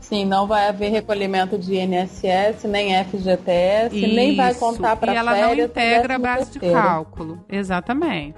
[0.08, 4.16] Sim, não vai haver recolhimento de INSS, nem FGTS, Isso.
[4.16, 5.26] nem vai contar para férias.
[5.26, 7.44] E ela não integra a base de cálculo.
[7.50, 8.38] Exatamente.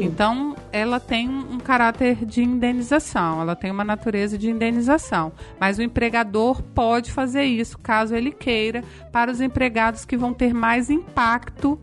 [0.00, 5.32] Então, ela tem um caráter de indenização, ela tem uma natureza de indenização.
[5.58, 10.54] Mas o empregador pode fazer isso, caso ele queira, para os empregados que vão ter
[10.54, 11.80] mais impacto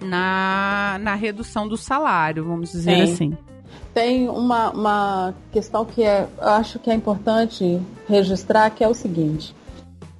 [0.00, 3.12] na, na redução do salário, vamos dizer Sim.
[3.12, 3.55] assim
[3.96, 9.56] tem uma, uma questão que é, acho que é importante registrar, que é o seguinte.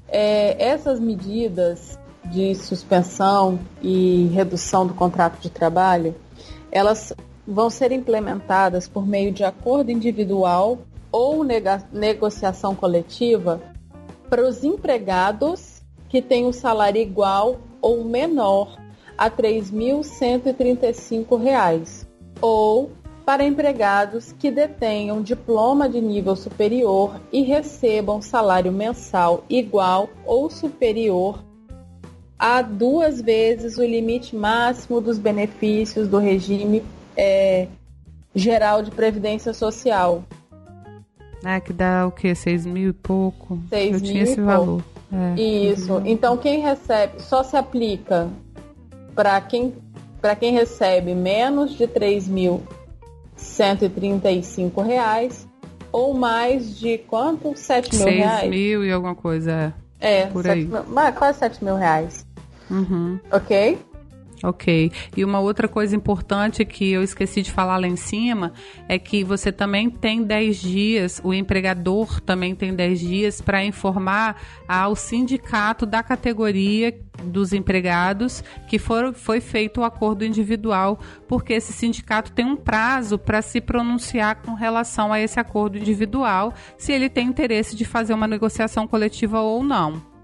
[0.08, 6.14] É, essas medidas de suspensão e redução do contrato de trabalho,
[6.72, 7.12] elas
[7.46, 10.78] vão ser implementadas por meio de acordo individual
[11.12, 11.44] ou
[11.92, 13.60] negociação coletiva
[14.30, 18.74] para os empregados que têm o salário igual ou menor
[19.18, 22.06] a R$ 3.135
[22.40, 22.90] ou
[23.26, 31.42] para empregados que detenham diploma de nível superior e recebam salário mensal igual ou superior
[32.38, 36.84] a duas vezes o limite máximo dos benefícios do regime
[37.16, 37.66] é,
[38.32, 40.22] geral de previdência social.
[41.42, 42.32] Ah, que dá o quê?
[42.32, 43.58] Seis mil e pouco?
[43.68, 44.84] Seis Eu mil tinha esse valor.
[45.12, 45.40] É.
[45.40, 46.00] Isso.
[46.04, 48.28] Então quem recebe só se aplica
[49.16, 49.74] para quem
[50.20, 51.86] para quem recebe menos de
[53.36, 55.46] 3.135 reais
[55.92, 57.56] ou mais de quanto?
[57.56, 58.50] 7 mil 6 reais?
[58.50, 59.74] mil e alguma coisa.
[60.00, 60.64] É, é por 7 aí.
[60.64, 62.26] Mil, quase 7 mil reais.
[62.70, 63.18] Uhum.
[63.30, 63.78] Ok?
[64.42, 64.92] Ok.
[65.16, 68.52] E uma outra coisa importante que eu esqueci de falar lá em cima
[68.88, 74.40] é que você também tem 10 dias, o empregador também tem 10 dias para informar
[74.68, 82.32] ao sindicato da categoria dos empregados que foi feito o acordo individual, porque esse sindicato
[82.32, 87.26] tem um prazo para se pronunciar com relação a esse acordo individual, se ele tem
[87.26, 90.15] interesse de fazer uma negociação coletiva ou não.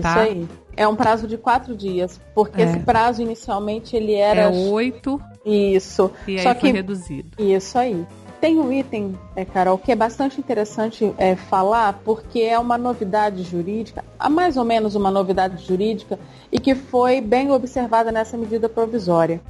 [0.00, 0.26] Tá?
[0.26, 0.48] Isso aí.
[0.76, 2.64] É um prazo de quatro dias, porque é.
[2.64, 5.20] esse prazo inicialmente ele era é oito.
[5.44, 6.10] Isso.
[6.26, 6.70] E Só aí que...
[6.72, 7.30] reduzido.
[7.38, 8.04] Isso aí.
[8.40, 13.42] Tem um item, é, Carol, que é bastante interessante é, falar, porque é uma novidade
[13.42, 16.18] jurídica, há mais ou menos uma novidade jurídica,
[16.52, 19.40] e que foi bem observada nessa medida provisória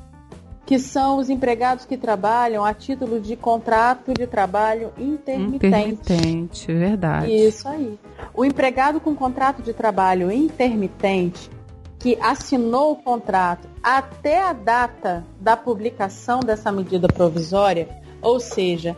[0.67, 5.67] que são os empregados que trabalham a título de contrato de trabalho intermitente.
[5.67, 7.33] Intermitente, verdade.
[7.33, 7.99] Isso aí.
[8.33, 11.51] O empregado com contrato de trabalho intermitente
[11.99, 17.89] que assinou o contrato até a data da publicação dessa medida provisória,
[18.21, 18.97] ou seja,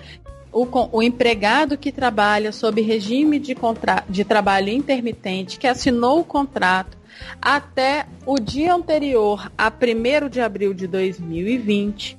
[0.53, 6.25] o, o empregado que trabalha sob regime de, contra, de trabalho intermitente, que assinou o
[6.25, 6.97] contrato
[7.41, 12.19] até o dia anterior a 1 de abril de 2020,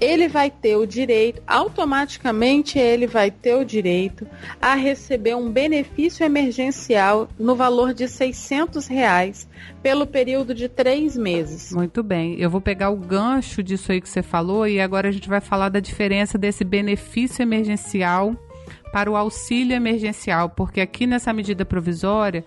[0.00, 4.26] ele vai ter o direito, automaticamente ele vai ter o direito
[4.60, 9.46] a receber um benefício emergencial no valor de 600 reais
[9.82, 11.70] pelo período de três meses.
[11.72, 15.12] Muito bem, eu vou pegar o gancho disso aí que você falou e agora a
[15.12, 18.34] gente vai falar da diferença desse benefício emergencial
[18.92, 22.44] para o auxílio emergencial, porque aqui nessa medida provisória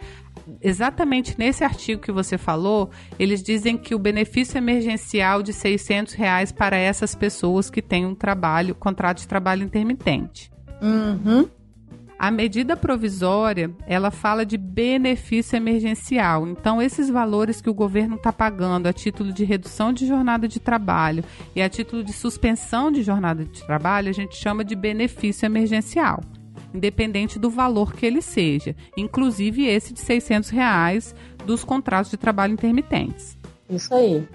[0.62, 6.52] exatamente nesse artigo que você falou, eles dizem que o benefício emergencial de 600 reais
[6.52, 10.52] para essas pessoas que têm um trabalho, contrato de trabalho intermitente.
[10.82, 11.48] Uhum.
[12.18, 16.48] A medida provisória, ela fala de benefício emergencial.
[16.48, 20.60] Então, esses valores que o governo está pagando a título de redução de jornada de
[20.60, 21.24] trabalho
[21.54, 26.22] e a título de suspensão de jornada de trabalho, a gente chama de benefício emergencial
[26.74, 31.16] independente do valor que ele seja, inclusive esse de 600 reais
[31.46, 33.38] dos contratos de trabalho intermitentes.
[33.70, 34.28] Isso aí.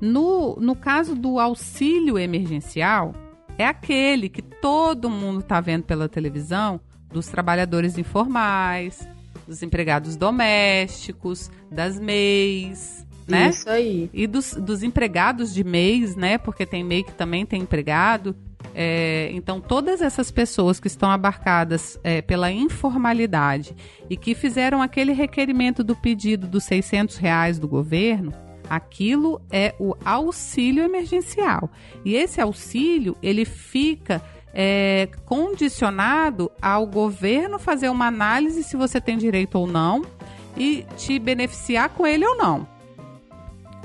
[0.00, 3.14] No, no caso do auxílio emergencial,
[3.56, 6.80] é aquele que todo mundo está vendo pela televisão
[7.12, 9.08] dos trabalhadores informais,
[9.46, 13.50] dos empregados domésticos, das MEIs, né?
[13.50, 14.10] Isso aí.
[14.12, 16.38] E dos, dos empregados de mês, né?
[16.38, 18.34] Porque tem MEI que também tem empregado.
[18.74, 23.74] É, então, todas essas pessoas que estão abarcadas é, pela informalidade
[24.08, 28.32] e que fizeram aquele requerimento do pedido dos 600 reais do governo,
[28.68, 31.70] aquilo é o auxílio emergencial.
[32.04, 39.16] E esse auxílio, ele fica é, condicionado ao governo fazer uma análise se você tem
[39.16, 40.02] direito ou não
[40.56, 42.77] e te beneficiar com ele ou não.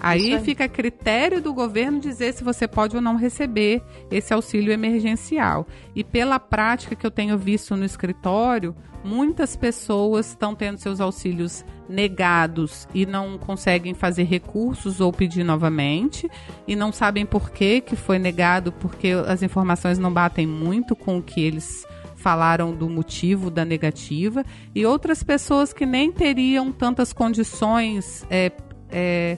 [0.04, 3.82] Aí, fica a critério do governo dizer se você pode ou não receber
[4.12, 5.66] esse auxílio emergencial.
[5.96, 11.64] E pela prática que eu tenho visto no escritório, muitas pessoas estão tendo seus auxílios
[11.88, 16.30] negados e não conseguem fazer recursos ou pedir novamente
[16.68, 21.18] e não sabem por que, que foi negado, porque as informações não batem muito com
[21.18, 21.86] o que eles
[22.16, 28.52] falaram do motivo da negativa e outras pessoas que nem teriam tantas condições é,
[28.90, 29.38] é,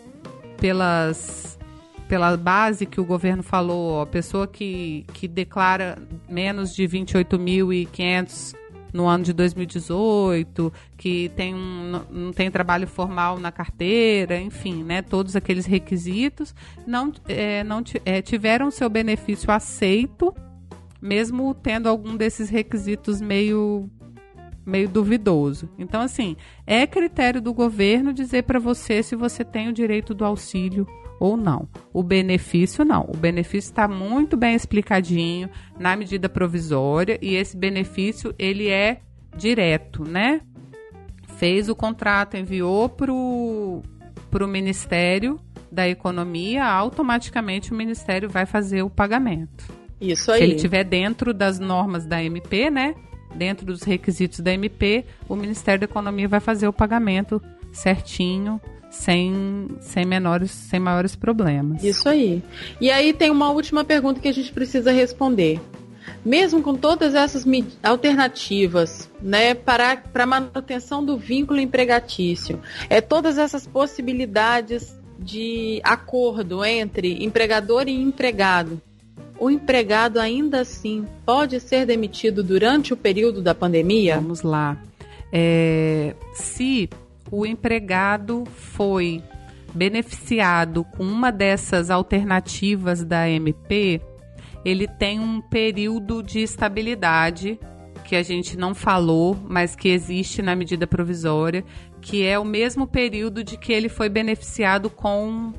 [0.58, 1.56] pelas
[2.08, 5.98] pela base que o governo falou, a pessoa que, que declara
[6.30, 8.56] menos de 28.500
[8.96, 15.02] no ano de 2018, que tem um, não tem trabalho formal na carteira, enfim, né,
[15.02, 16.56] todos aqueles requisitos,
[16.88, 20.34] não, é, não é, tiveram seu benefício aceito,
[21.02, 23.90] mesmo tendo algum desses requisitos meio
[24.66, 25.70] meio duvidoso.
[25.78, 26.36] Então, assim,
[26.66, 30.88] é critério do governo dizer para você se você tem o direito do auxílio
[31.20, 31.70] ou não.
[31.94, 33.10] O benefício não.
[33.14, 35.50] O benefício está muito bem explicadinho
[35.80, 39.00] na medida provisória e esse benefício ele é
[39.36, 40.42] direto, né?
[41.38, 43.82] Fez o contrato, enviou para o
[44.48, 45.40] Ministério
[45.72, 49.66] da Economia, automaticamente o Ministério vai fazer o pagamento.
[50.00, 50.38] Isso aí.
[50.40, 52.96] Se ele estiver dentro das normas da MP, né?
[53.36, 58.60] Dentro dos requisitos da MP, o Ministério da Economia vai fazer o pagamento certinho,
[58.90, 61.84] sem, sem menores, sem maiores problemas.
[61.84, 62.42] Isso aí.
[62.80, 65.60] E aí tem uma última pergunta que a gente precisa responder.
[66.26, 67.46] mesmo com todas essas
[67.84, 72.60] alternativas, né, para a manutenção do vínculo empregatício,
[72.90, 78.82] é todas essas possibilidades de acordo entre empregador e empregado.
[79.40, 84.16] O empregado ainda assim pode ser demitido durante o período da pandemia?
[84.16, 84.82] Vamos lá.
[85.32, 86.90] É, se
[87.30, 89.22] o empregado foi
[89.74, 94.00] beneficiado com uma dessas alternativas da MP,
[94.64, 97.60] ele tem um período de estabilidade
[98.06, 101.64] que a gente não falou, mas que existe na medida provisória,
[102.02, 105.52] que é o mesmo período de que ele foi beneficiado com,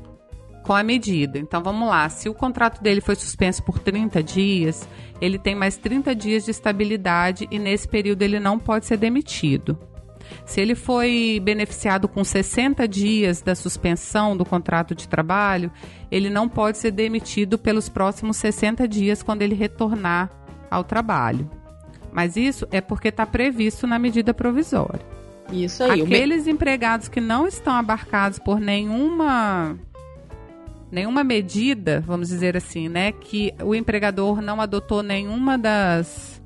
[0.67, 1.39] com a medida.
[1.39, 4.87] Então vamos lá, se o contrato dele foi suspenso por 30 dias,
[5.21, 9.79] ele tem mais 30 dias de estabilidade e nesse período ele não pode ser demitido.
[10.45, 15.71] Se ele foi beneficiado com 60 dias da suspensão do contrato de trabalho,
[16.11, 20.29] ele não pode ser demitido pelos próximos 60 dias quando ele retornar
[20.69, 21.49] ao trabalho.
[22.11, 24.99] Mas isso é porque está previsto na medida provisória.
[25.49, 26.01] Isso aí.
[26.01, 26.51] Aqueles me...
[26.51, 29.79] empregados que não estão abarcados por nenhuma
[30.91, 36.37] nenhuma medida, vamos dizer assim, né, que o empregador não adotou nenhuma das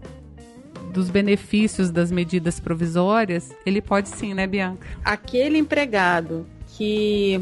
[0.92, 4.86] dos benefícios das medidas provisórias, ele pode sim, né, Bianca?
[5.06, 7.42] Aquele empregado que,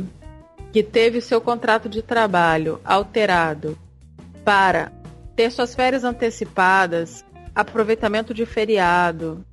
[0.71, 3.75] que teve seu contrato de trabalho alterado
[4.45, 4.91] para
[5.35, 7.25] ter suas férias antecipadas,
[7.55, 9.43] aproveitamento de feriado,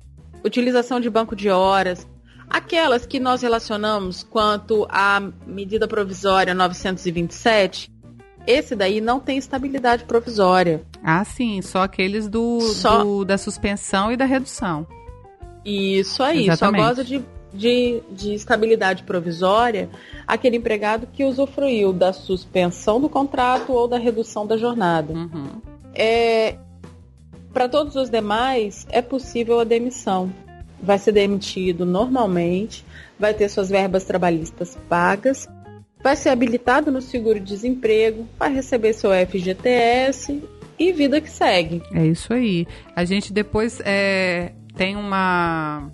[0.43, 2.07] utilização de banco de horas,
[2.49, 7.91] aquelas que nós relacionamos quanto à medida provisória 927,
[8.45, 10.81] esse daí não tem estabilidade provisória.
[11.03, 13.03] Ah, sim, só aqueles do, só...
[13.03, 14.87] do da suspensão e da redução.
[15.65, 16.81] Isso aí, Exatamente.
[16.81, 17.21] só goza de,
[17.53, 19.89] de, de estabilidade provisória
[20.25, 25.13] aquele empregado que usufruiu da suspensão do contrato ou da redução da jornada.
[25.13, 25.61] Uhum.
[25.93, 26.55] É,
[27.51, 30.31] Para todos os demais, é possível a demissão.
[30.81, 32.85] Vai ser demitido normalmente,
[33.19, 35.47] vai ter suas verbas trabalhistas pagas
[36.01, 40.41] vai ser habilitado no seguro-desemprego, vai receber seu FGTS
[40.79, 41.81] e vida que segue.
[41.93, 42.67] É isso aí.
[42.95, 45.91] A gente depois é, tem uma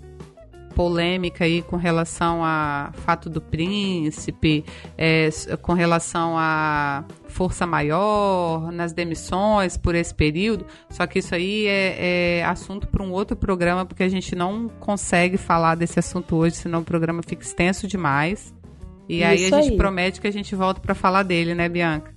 [0.74, 4.64] polêmica aí com relação a fato do príncipe,
[4.98, 5.28] é,
[5.62, 10.66] com relação a força maior nas demissões por esse período.
[10.90, 14.68] Só que isso aí é, é assunto para um outro programa, porque a gente não
[14.68, 18.54] consegue falar desse assunto hoje, senão o programa fica extenso demais.
[19.08, 19.76] E Isso aí a gente aí.
[19.76, 22.12] promete que a gente volta para falar dele, né, Bianca?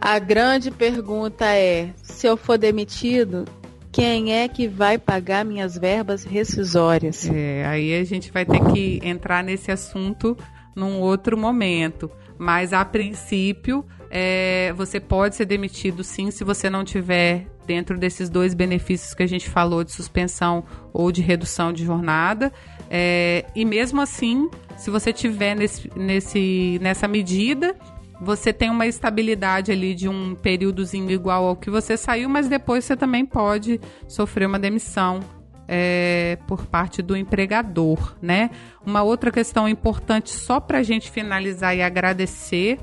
[0.00, 3.44] A grande pergunta é: se eu for demitido,
[3.92, 7.28] quem é que vai pagar minhas verbas rescisórias?
[7.28, 10.36] É, aí a gente vai ter que entrar nesse assunto
[10.74, 12.10] num outro momento.
[12.38, 18.28] Mas a princípio, é, você pode ser demitido sim se você não tiver dentro desses
[18.28, 22.50] dois benefícios que a gente falou de suspensão ou de redução de jornada.
[22.90, 27.76] É, e mesmo assim, se você tiver nesse, nesse, nessa medida,
[28.22, 32.84] você tem uma estabilidade ali de um períodozinho igual ao que você saiu, mas depois
[32.84, 35.20] você também pode sofrer uma demissão
[35.66, 38.50] é, por parte do empregador, né?
[38.86, 42.78] Uma outra questão importante só para a gente finalizar e agradecer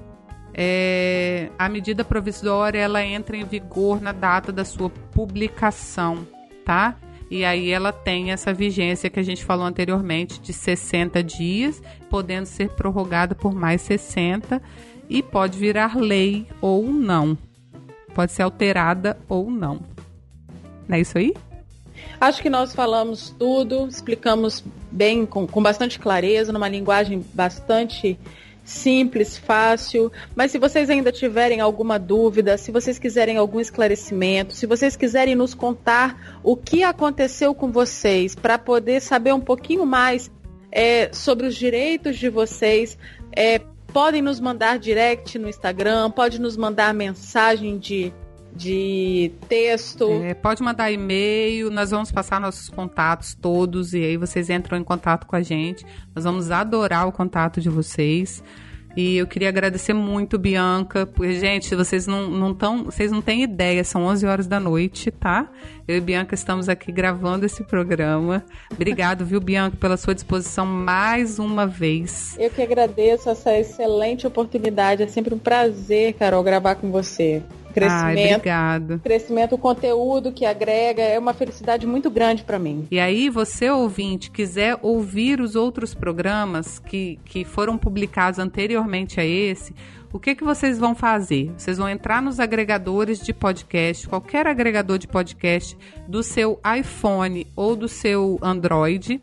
[0.53, 6.27] é, a medida provisória ela entra em vigor na data da sua publicação,
[6.65, 6.97] tá?
[7.31, 12.45] E aí ela tem essa vigência que a gente falou anteriormente de 60 dias, podendo
[12.45, 14.61] ser prorrogada por mais 60
[15.09, 17.37] e pode virar lei ou não.
[18.13, 19.79] Pode ser alterada ou não.
[20.87, 21.33] Não é isso aí?
[22.19, 28.19] Acho que nós falamos tudo, explicamos bem, com, com bastante clareza, numa linguagem bastante
[28.63, 30.11] simples, fácil.
[30.35, 35.35] Mas se vocês ainda tiverem alguma dúvida, se vocês quiserem algum esclarecimento, se vocês quiserem
[35.35, 40.29] nos contar o que aconteceu com vocês, para poder saber um pouquinho mais
[40.71, 42.97] é, sobre os direitos de vocês,
[43.35, 43.61] é,
[43.93, 48.13] podem nos mandar direct no Instagram, pode nos mandar mensagem de
[48.53, 50.09] de texto.
[50.23, 54.83] É, pode mandar e-mail, nós vamos passar nossos contatos todos e aí vocês entram em
[54.83, 55.85] contato com a gente.
[56.15, 58.43] Nós vamos adorar o contato de vocês.
[58.95, 63.43] E eu queria agradecer muito, Bianca, porque, gente, vocês não, não tão, vocês não têm
[63.43, 65.49] ideia, são 11 horas da noite, tá?
[65.87, 68.43] Eu e Bianca estamos aqui gravando esse programa.
[68.71, 72.35] Obrigado, viu, Bianca, pela sua disposição mais uma vez.
[72.39, 75.03] Eu que agradeço essa excelente oportunidade.
[75.03, 77.41] É sempre um prazer, Carol, gravar com você.
[77.79, 78.17] Crescimento.
[78.17, 78.99] Ai, obrigado.
[78.99, 82.87] Crescimento, o conteúdo que agrega é uma felicidade muito grande para mim.
[82.91, 89.25] E aí, você ouvinte, quiser ouvir os outros programas que, que foram publicados anteriormente a
[89.25, 89.73] esse,
[90.11, 91.51] o que, que vocês vão fazer?
[91.55, 95.77] Vocês vão entrar nos agregadores de podcast, qualquer agregador de podcast
[96.07, 99.21] do seu iPhone ou do seu Android,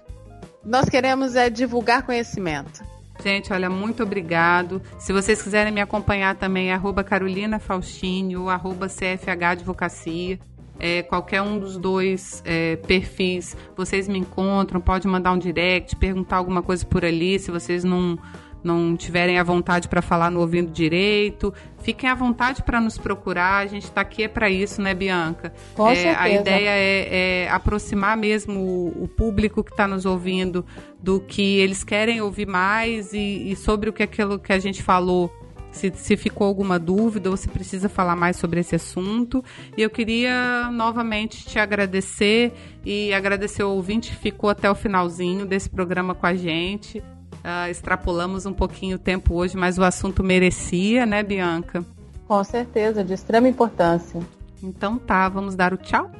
[0.63, 2.83] nós queremos é divulgar conhecimento.
[3.23, 4.81] Gente, olha, muito obrigado.
[4.99, 10.37] Se vocês quiserem me acompanhar também, é arroba Carolina Faustini, arroba CFH Advocacia.
[10.79, 16.37] É, qualquer um dos dois é, perfis, vocês me encontram, pode mandar um direct, perguntar
[16.37, 18.17] alguma coisa por ali, se vocês não
[18.63, 23.63] não tiverem a vontade para falar no ouvindo direito, fiquem à vontade para nos procurar.
[23.63, 25.53] A gente está aqui é para isso, né, Bianca?
[25.73, 30.65] Com é, a ideia é, é, aproximar mesmo o, o público que está nos ouvindo
[31.01, 34.83] do que eles querem ouvir mais e, e sobre o que aquilo que a gente
[34.83, 35.31] falou
[35.71, 39.43] se, se, ficou alguma dúvida ou se precisa falar mais sobre esse assunto.
[39.75, 42.53] E eu queria novamente te agradecer
[42.85, 46.99] e agradecer o ouvinte que ficou até o finalzinho desse programa com a gente.
[46.99, 51.85] Uh, extrapolamos um pouquinho o tempo hoje, mas o assunto merecia, né, Bianca?
[52.27, 54.19] Com certeza, de extrema importância.
[54.61, 56.11] Então tá, vamos dar o tchau?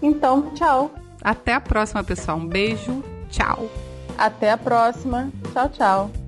[0.00, 0.90] Então, tchau.
[1.22, 2.38] Até a próxima, pessoal.
[2.38, 3.70] Um beijo, tchau.
[4.18, 5.30] Até a próxima.
[5.52, 6.21] Tchau, tchau.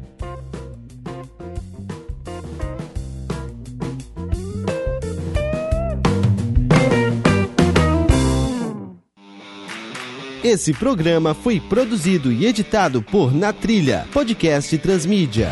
[10.45, 15.51] Esse programa foi produzido e editado por Na Trilha, podcast Transmídia.